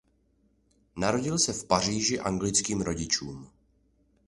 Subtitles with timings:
[0.95, 3.49] Narodil se v Paříži anglickým rodičům.